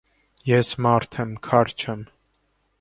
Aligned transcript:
Ես 0.51 0.71
մարդ 0.85 1.19
եմ, 1.25 1.37
քար 1.51 1.73
չեմ… 1.85 2.05